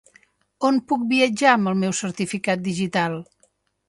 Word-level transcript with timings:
On 0.69 0.77
puc 0.91 1.03
viatjar 1.11 1.51
amb 1.57 1.71
el 1.71 1.77
meu 1.81 1.93
certificat 1.99 2.65
digital? 2.69 3.19